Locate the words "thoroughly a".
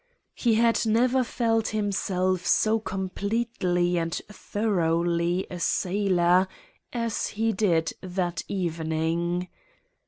4.31-5.59